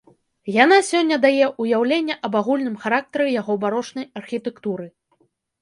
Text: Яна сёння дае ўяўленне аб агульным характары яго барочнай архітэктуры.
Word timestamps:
Яна 0.63 0.77
сёння 0.91 1.15
дае 1.25 1.49
ўяўленне 1.63 2.15
аб 2.29 2.39
агульным 2.41 2.79
характары 2.87 3.27
яго 3.41 3.59
барочнай 3.67 4.05
архітэктуры. 4.23 4.85